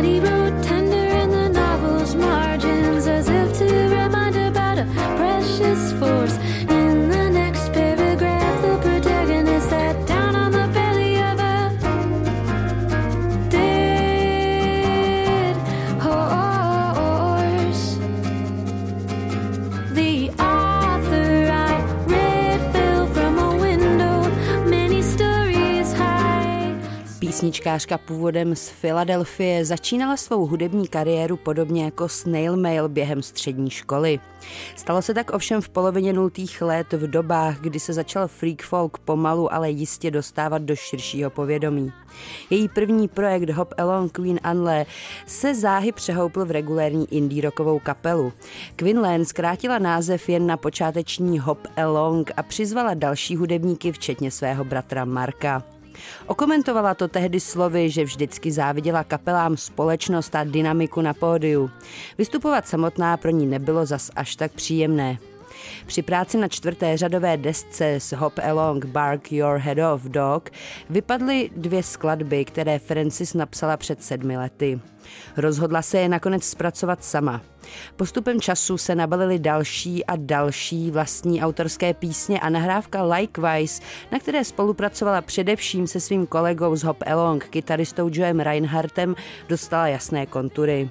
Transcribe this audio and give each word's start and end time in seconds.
body 0.00 0.18
roll. 0.20 0.39
Písničkářka 27.40 27.98
původem 27.98 28.56
z 28.56 28.68
Filadelfie 28.68 29.64
začínala 29.64 30.16
svou 30.16 30.46
hudební 30.46 30.88
kariéru 30.88 31.36
podobně 31.36 31.84
jako 31.84 32.08
Snail 32.08 32.56
Mail 32.56 32.88
během 32.88 33.22
střední 33.22 33.70
školy. 33.70 34.20
Stalo 34.76 35.02
se 35.02 35.14
tak 35.14 35.30
ovšem 35.30 35.60
v 35.60 35.68
polovině 35.68 36.12
nultých 36.12 36.62
let 36.62 36.92
v 36.92 37.06
dobách, 37.06 37.60
kdy 37.60 37.80
se 37.80 37.92
začal 37.92 38.28
freak 38.28 38.62
folk 38.62 38.98
pomalu, 38.98 39.54
ale 39.54 39.70
jistě 39.70 40.10
dostávat 40.10 40.62
do 40.62 40.76
širšího 40.76 41.30
povědomí. 41.30 41.92
Její 42.50 42.68
první 42.68 43.08
projekt 43.08 43.50
Hop 43.50 43.74
Along 43.78 44.12
Queen 44.12 44.40
Anle 44.42 44.86
se 45.26 45.54
záhy 45.54 45.92
přehoupl 45.92 46.44
v 46.44 46.50
regulérní 46.50 47.14
indie 47.14 47.42
rockovou 47.42 47.78
kapelu. 47.78 48.32
Quinlan 48.76 49.24
zkrátila 49.24 49.78
název 49.78 50.28
jen 50.28 50.46
na 50.46 50.56
počáteční 50.56 51.38
Hop 51.38 51.66
Along 51.76 52.30
a 52.36 52.42
přizvala 52.42 52.94
další 52.94 53.36
hudebníky, 53.36 53.92
včetně 53.92 54.30
svého 54.30 54.64
bratra 54.64 55.04
Marka. 55.04 55.79
Okomentovala 56.26 56.94
to 56.94 57.08
tehdy 57.08 57.40
slovy, 57.40 57.90
že 57.90 58.04
vždycky 58.04 58.52
záviděla 58.52 59.04
kapelám 59.04 59.56
společnost 59.56 60.34
a 60.34 60.44
dynamiku 60.44 61.00
na 61.00 61.14
pódiu. 61.14 61.70
Vystupovat 62.18 62.68
samotná 62.68 63.16
pro 63.16 63.30
ní 63.30 63.46
nebylo 63.46 63.86
zas 63.86 64.10
až 64.16 64.36
tak 64.36 64.52
příjemné. 64.52 65.18
Při 65.86 66.02
práci 66.02 66.38
na 66.38 66.48
čtvrté 66.48 66.96
řadové 66.96 67.36
desce 67.36 67.94
s 67.94 68.12
Hop 68.16 68.38
Along 68.50 68.84
Bark 68.84 69.32
Your 69.32 69.58
Head 69.58 69.78
Off 69.94 70.02
Dog 70.02 70.50
vypadly 70.90 71.50
dvě 71.56 71.82
skladby, 71.82 72.44
které 72.44 72.78
Francis 72.78 73.34
napsala 73.34 73.76
před 73.76 74.02
sedmi 74.02 74.36
lety. 74.36 74.80
Rozhodla 75.36 75.82
se 75.82 75.98
je 75.98 76.08
nakonec 76.08 76.44
zpracovat 76.44 77.04
sama. 77.04 77.40
Postupem 77.96 78.40
času 78.40 78.78
se 78.78 78.94
nabalily 78.94 79.38
další 79.38 80.06
a 80.06 80.16
další 80.16 80.90
vlastní 80.90 81.42
autorské 81.42 81.94
písně 81.94 82.40
a 82.40 82.48
nahrávka 82.48 83.02
Likewise, 83.02 83.82
na 84.12 84.18
které 84.18 84.44
spolupracovala 84.44 85.22
především 85.22 85.86
se 85.86 86.00
svým 86.00 86.26
kolegou 86.26 86.76
z 86.76 86.82
Hop 86.82 87.02
Along, 87.06 87.44
kytaristou 87.44 88.10
Joem 88.12 88.40
Reinhardtem, 88.40 89.14
dostala 89.48 89.88
jasné 89.88 90.26
kontury. 90.26 90.90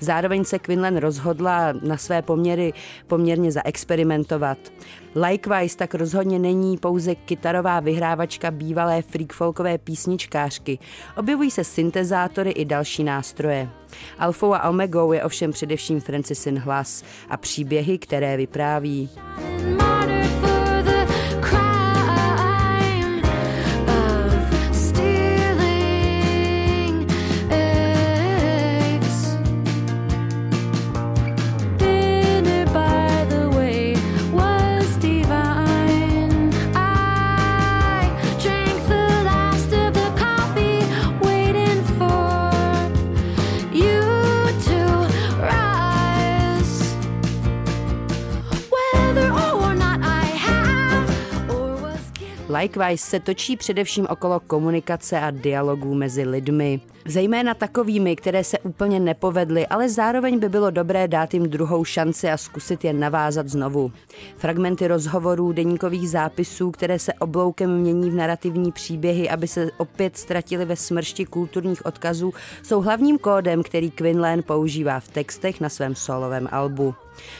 Zároveň 0.00 0.44
se 0.44 0.58
Quinlan 0.58 0.96
rozhodla 0.96 1.72
na 1.82 1.96
své 1.96 2.22
poměry 2.22 2.72
poměrně 3.06 3.52
zaexperimentovat. 3.52 4.58
Likewise 5.14 5.76
tak 5.76 5.94
rozhodně 5.94 6.38
není 6.38 6.76
pouze 6.76 7.14
kytarová 7.14 7.80
vyhrávačka 7.80 8.50
bývalé 8.50 9.02
freakfolkové 9.02 9.78
písničkářky. 9.78 10.78
Objevují 11.16 11.50
se 11.50 11.64
syntezátory 11.64 12.50
i 12.50 12.64
další 12.64 13.04
nástroje. 13.04 13.68
Alfou 14.18 14.54
a 14.54 14.68
omegou 14.68 15.12
je 15.12 15.24
ovšem 15.24 15.52
především 15.52 16.00
Francisin 16.00 16.58
hlas 16.58 17.04
a 17.28 17.36
příběhy, 17.36 17.98
které 17.98 18.36
vypráví. 18.36 19.10
Likewise 52.60 53.06
se 53.06 53.20
točí 53.20 53.56
především 53.56 54.06
okolo 54.10 54.40
komunikace 54.40 55.20
a 55.20 55.30
dialogů 55.30 55.94
mezi 55.94 56.22
lidmi. 56.24 56.80
Zejména 57.06 57.54
takovými, 57.54 58.16
které 58.16 58.44
se 58.44 58.58
úplně 58.58 59.00
nepovedly, 59.00 59.66
ale 59.66 59.88
zároveň 59.88 60.38
by 60.38 60.48
bylo 60.48 60.70
dobré 60.70 61.08
dát 61.08 61.34
jim 61.34 61.42
druhou 61.42 61.84
šanci 61.84 62.30
a 62.30 62.36
zkusit 62.36 62.84
je 62.84 62.92
navázat 62.92 63.48
znovu. 63.48 63.92
Fragmenty 64.36 64.88
rozhovorů, 64.88 65.52
deníkových 65.52 66.10
zápisů, 66.10 66.70
které 66.70 66.98
se 66.98 67.12
obloukem 67.12 67.78
mění 67.78 68.10
v 68.10 68.14
narrativní 68.14 68.72
příběhy, 68.72 69.30
aby 69.30 69.48
se 69.48 69.70
opět 69.76 70.16
ztratili 70.16 70.64
ve 70.64 70.76
smršti 70.76 71.24
kulturních 71.24 71.86
odkazů, 71.86 72.34
jsou 72.62 72.80
hlavním 72.80 73.18
kódem, 73.18 73.62
který 73.62 73.90
Quinlan 73.90 74.42
používá 74.42 75.00
v 75.00 75.08
textech 75.08 75.60
na 75.60 75.68
svém 75.68 75.94
solovém 75.94 76.48
albu. 76.52 76.94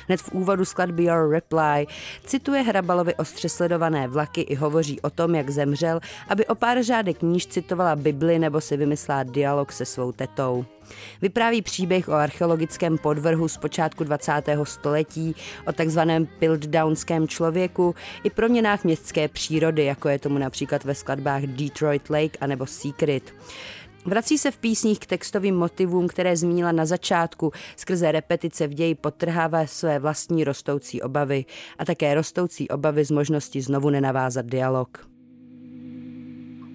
Hned 0.07 0.21
v 0.21 0.33
úvodu 0.33 0.65
skladby 0.65 1.05
Your 1.05 1.31
Reply 1.31 1.87
cituje 2.25 2.63
Hrabalovi 2.63 3.15
ostře 3.15 3.49
sledované 3.49 4.09
vlaky 4.09 4.41
i 4.41 4.55
hovoří 4.55 5.01
o 5.01 5.11
tom, 5.11 5.35
jak 5.35 5.51
zemřel, 5.51 6.01
aby 6.29 6.47
o 6.47 6.55
pár 6.55 6.83
řádek 6.83 7.23
níž 7.23 7.47
citovala 7.47 7.97
Bibli 7.97 8.39
nebo 8.39 8.61
si 8.61 8.77
vymyslela 8.77 9.23
dialog 9.23 9.54
se 9.73 9.85
svou 9.85 10.13
tetou. 10.13 10.65
Vypráví 11.23 11.63
příběh 11.63 12.09
o 12.09 12.13
archeologickém 12.13 12.99
podvrhu 12.99 13.49
z 13.49 13.57
počátku 13.57 14.05
20. 14.05 14.33
století, 14.65 15.35
o 15.67 15.73
takzvaném 15.73 16.27
Piltdownském 16.27 17.29
člověku 17.29 17.95
i 18.25 18.31
proměnách 18.31 18.85
městské 18.85 19.29
přírody, 19.29 19.85
jako 19.85 20.09
je 20.09 20.19
tomu 20.19 20.39
například 20.39 20.85
ve 20.85 20.95
skladbách 20.95 21.43
Detroit 21.43 22.11
Lake 22.11 22.39
anebo 22.41 22.67
Secret. 22.67 23.35
Vrací 24.07 24.39
se 24.39 24.51
v 24.51 24.59
písních 24.59 24.99
k 24.99 25.07
textovým 25.07 25.57
motivům, 25.57 26.09
které 26.09 26.37
zmínila 26.37 26.73
na 26.73 26.87
začátku, 26.87 27.53
skrze 27.77 28.13
repetice 28.13 28.67
v 28.67 28.75
ději 28.75 28.95
potrhává 28.95 29.67
své 29.67 29.99
vlastní 29.99 30.45
rostoucí 30.45 31.03
obavy 31.03 31.45
a 31.79 31.85
také 31.85 32.15
rostoucí 32.15 32.69
obavy 32.69 33.05
z 33.05 33.11
možnosti 33.11 33.63
znovu 33.63 33.91
nenavázat 33.91 34.47
dialog. 34.47 35.09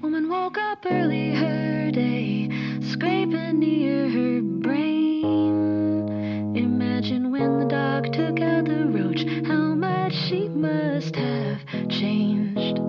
Woman 0.01 0.27
woke 0.27 0.59
up 0.73 0.85
early 0.91 1.31
her 1.35 1.91
day, 1.91 2.38
scraping 2.81 3.59
near 3.59 4.09
her 4.09 4.41
brain. 4.41 6.07
Imagine 6.55 7.31
when 7.31 7.59
the 7.59 7.65
dog 7.65 8.11
took 8.11 8.39
out 8.41 8.65
the 8.65 8.85
roach, 8.87 9.23
how 9.47 9.75
much 9.75 10.13
she 10.13 10.47
must 10.49 11.15
have 11.15 11.59
changed. 11.89 12.79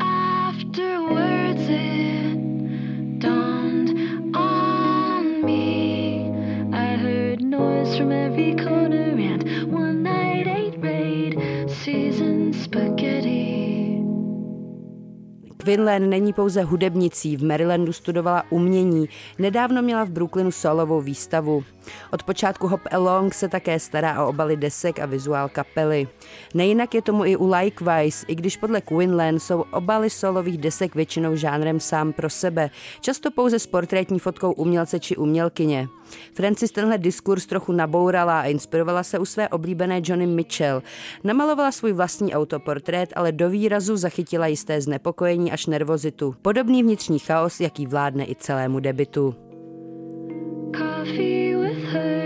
Afterwards, 0.00 1.62
it 1.68 3.18
dawned 3.20 4.36
on 4.36 5.44
me. 5.44 6.30
I 6.72 6.96
heard 6.96 7.42
noise 7.42 7.96
from 7.96 8.12
every 8.12 8.54
corner, 8.56 8.75
Quinlan 15.66 16.10
není 16.10 16.32
pouze 16.32 16.62
hudebnicí, 16.62 17.36
v 17.36 17.44
Marylandu 17.44 17.92
studovala 17.92 18.44
umění, 18.50 19.08
nedávno 19.38 19.82
měla 19.82 20.04
v 20.04 20.10
Brooklynu 20.10 20.50
solovou 20.50 21.00
výstavu. 21.00 21.64
Od 22.12 22.22
počátku 22.22 22.68
Hop 22.68 22.80
Along 22.90 23.34
se 23.34 23.48
také 23.48 23.78
stará 23.80 24.24
o 24.24 24.28
obaly 24.28 24.56
desek 24.56 24.98
a 24.98 25.06
vizuál 25.06 25.48
kapely. 25.48 26.08
Nejinak 26.54 26.94
je 26.94 27.02
tomu 27.02 27.24
i 27.24 27.36
u 27.36 27.50
Likewise, 27.50 28.26
i 28.28 28.34
když 28.34 28.56
podle 28.56 28.80
Quinlan 28.80 29.38
jsou 29.38 29.64
obaly 29.72 30.10
solových 30.10 30.58
desek 30.58 30.94
většinou 30.94 31.36
žánrem 31.36 31.80
sám 31.80 32.12
pro 32.12 32.30
sebe, 32.30 32.70
často 33.00 33.30
pouze 33.30 33.58
s 33.58 33.66
portrétní 33.66 34.18
fotkou 34.18 34.52
umělce 34.52 35.00
či 35.00 35.16
umělkyně. 35.16 35.88
Francis 36.34 36.70
tenhle 36.70 36.98
diskurs 36.98 37.46
trochu 37.46 37.72
nabourala 37.72 38.40
a 38.40 38.44
inspirovala 38.44 39.02
se 39.02 39.18
u 39.18 39.24
své 39.24 39.48
oblíbené 39.48 40.00
Johnny 40.04 40.26
Mitchell. 40.26 40.82
Namalovala 41.24 41.72
svůj 41.72 41.92
vlastní 41.92 42.34
autoportrét, 42.34 43.12
ale 43.16 43.32
do 43.32 43.50
výrazu 43.50 43.96
zachytila 43.96 44.46
jisté 44.46 44.80
znepokojení 44.80 45.52
až 45.56 45.66
nervozitu. 45.66 46.34
Podobný 46.42 46.82
vnitřní 46.82 47.18
chaos, 47.18 47.60
jaký 47.60 47.86
vládne 47.86 48.24
i 48.24 48.34
celému 48.34 48.80
debitu. 48.80 49.34
coffee 50.76 51.56
with 51.56 51.84
her 51.92 52.25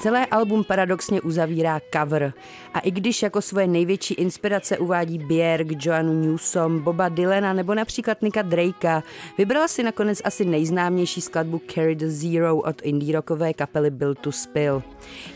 Celé 0.00 0.26
album 0.26 0.64
paradoxně 0.64 1.20
uzavírá 1.20 1.80
cover. 1.94 2.32
A 2.74 2.78
i 2.78 2.90
když 2.90 3.22
jako 3.22 3.42
svoje 3.42 3.66
největší 3.66 4.14
inspirace 4.14 4.78
uvádí 4.78 5.18
Björk, 5.18 5.86
Joanu 5.86 6.14
Newsom, 6.14 6.80
Boba 6.80 7.08
Dylana 7.08 7.52
nebo 7.52 7.74
například 7.74 8.22
Nika 8.22 8.42
Drakea, 8.42 9.02
vybrala 9.38 9.68
si 9.68 9.82
nakonec 9.82 10.22
asi 10.24 10.44
nejznámější 10.44 11.20
skladbu 11.20 11.60
Carry 11.74 11.94
the 11.94 12.06
Zero 12.06 12.56
od 12.56 12.82
indie 12.82 13.16
rockové 13.16 13.54
kapely 13.54 13.90
Built 13.90 14.18
to 14.18 14.32
Spill. 14.32 14.82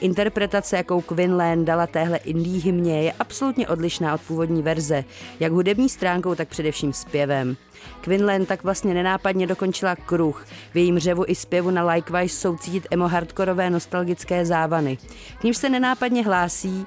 Interpretace, 0.01 0.77
jakou 0.77 1.01
Quinlan 1.01 1.65
dala 1.65 1.87
téhle 1.87 2.17
indie 2.19 2.61
hymně, 2.61 3.03
je 3.03 3.13
absolutně 3.13 3.69
odlišná 3.69 4.15
od 4.15 4.21
původní 4.21 4.63
verze, 4.63 5.05
jak 5.41 5.53
hudební 5.53 5.89
stránkou, 5.89 6.35
tak 6.35 6.49
především 6.49 6.93
zpěvem. 6.93 7.57
Quinlan 8.01 8.47
tak 8.47 8.65
vlastně 8.65 8.95
nenápadně 8.95 9.47
dokončila 9.47 9.97
kruh. 9.97 10.47
V 10.75 10.77
jejím 10.77 10.99
řevu 10.99 11.25
i 11.27 11.35
zpěvu 11.35 11.71
na 11.71 11.85
Likewise 11.87 12.37
jsou 12.37 12.57
cítit 12.57 12.87
emo-hardkorové 12.91 13.71
nostalgické 13.71 14.47
závany. 14.55 14.99
K 15.41 15.45
nímž 15.45 15.57
se 15.57 15.69
nenápadně 15.69 16.23
hlásí 16.25 16.87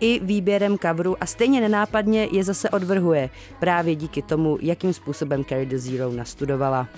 i 0.00 0.20
výběrem 0.20 0.78
coveru 0.78 1.16
a 1.20 1.26
stejně 1.26 1.60
nenápadně 1.60 2.28
je 2.32 2.44
zase 2.44 2.70
odvrhuje, 2.70 3.30
právě 3.60 3.94
díky 3.94 4.22
tomu, 4.22 4.58
jakým 4.60 4.92
způsobem 4.92 5.44
Carry 5.44 5.66
the 5.66 5.78
Zero 5.78 6.12
nastudovala. 6.12 6.88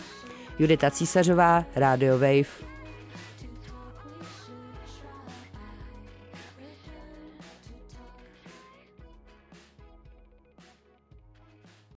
Judita 0.59 0.91
Císařová, 0.91 1.65
Radio 1.77 2.19
Wave. 2.19 2.68